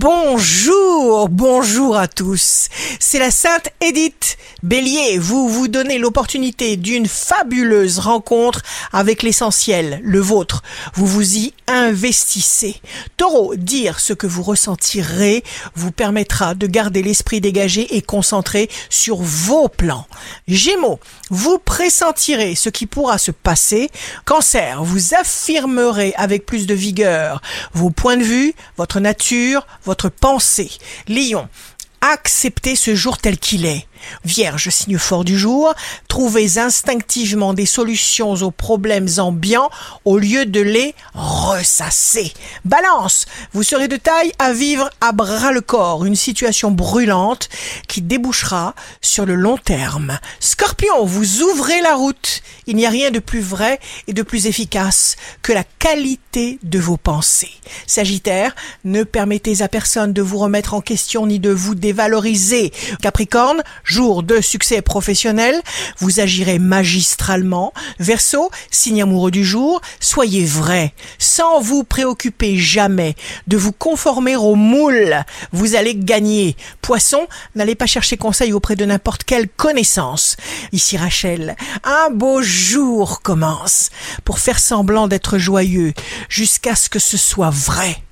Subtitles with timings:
[0.00, 2.68] Bonjour, bonjour à tous.
[2.98, 5.18] C'est la Sainte Édith Bélier.
[5.18, 8.62] Vous vous donnez l'opportunité d'une fabuleuse rencontre
[8.94, 10.62] avec l'essentiel, le vôtre.
[10.94, 12.80] Vous vous y investissez.
[13.18, 15.44] Taureau, dire ce que vous ressentirez
[15.74, 20.06] vous permettra de garder l'esprit dégagé et concentré sur vos plans.
[20.48, 20.98] Gémeaux,
[21.28, 23.90] vous pressentirez ce qui pourra se passer.
[24.24, 27.42] Cancer, vous affirmerez avec plus de vigueur
[27.74, 30.70] vos points de vue, votre nature, votre pensée.
[31.08, 31.48] Lion,
[32.00, 33.86] acceptez ce jour tel qu'il est.
[34.24, 35.74] Vierge, signe fort du jour,
[36.08, 39.70] trouvez instinctivement des solutions aux problèmes ambiants
[40.04, 42.32] au lieu de les ressasser.
[42.64, 47.48] Balance, vous serez de taille à vivre à bras le corps une situation brûlante
[47.88, 50.18] qui débouchera sur le long terme.
[50.38, 52.42] Scorpion, vous ouvrez la route.
[52.66, 56.78] Il n'y a rien de plus vrai et de plus efficace que la qualité de
[56.78, 57.50] vos pensées.
[57.86, 58.54] Sagittaire,
[58.84, 62.72] ne permettez à personne de vous remettre en question ni de vous dévaloriser.
[63.02, 65.60] Capricorne, jour de succès professionnel,
[65.98, 67.72] vous agirez magistralement.
[67.98, 73.16] Verseau, signe amoureux du jour, soyez vrai, sans vous préoccuper jamais
[73.48, 75.24] de vous conformer au moule.
[75.52, 76.56] Vous allez gagner.
[76.82, 80.36] Poisson, n'allez pas chercher conseil auprès de n'importe quelle connaissance.
[80.72, 83.90] Ici Rachel, un beau jour commence
[84.24, 85.94] pour faire semblant d'être joyeux
[86.28, 88.02] jusqu'à ce que ce soit vrai.